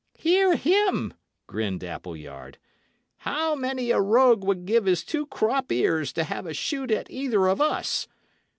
"Hear 0.17 0.55
him!" 0.55 1.13
grinned 1.45 1.83
Appleyard. 1.83 2.57
"How 3.17 3.53
many 3.53 3.91
a 3.91 4.01
rogue 4.01 4.43
would 4.43 4.65
give 4.65 4.85
his 4.85 5.03
two 5.03 5.27
crop 5.27 5.71
ears 5.71 6.11
to 6.13 6.23
have 6.23 6.47
a 6.47 6.55
shoot 6.55 6.89
at 6.89 7.11
either 7.11 7.45
of 7.45 7.61
us? 7.61 8.07